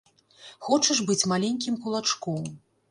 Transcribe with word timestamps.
Хочаш 0.69 1.03
быць 1.11 1.27
маленькім 1.35 1.81
кулачком. 1.87 2.55